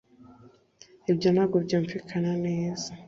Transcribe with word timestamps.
Ibyo 1.11 1.29
ntabwo 1.31 1.57
byumvikana 1.65 2.31
neza 2.45 2.89